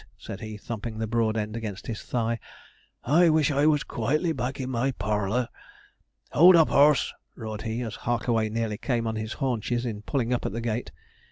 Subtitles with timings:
[0.17, 2.39] said he, thumping the broad end against his thigh;
[3.03, 5.47] 'I wish I was quietly back in my parlour.
[6.31, 10.43] Hold up, horse!' roared he, as Harkaway nearly came on his haunches in pulling up
[10.43, 10.91] at the gate.